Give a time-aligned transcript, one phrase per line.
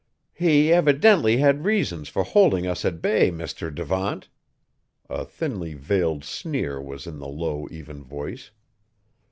[0.33, 3.69] "He evidently had reasons for holding us at bay, Mr.
[3.71, 4.29] Devant."
[5.07, 8.49] A thinly veiled sneer was in the low, even voice.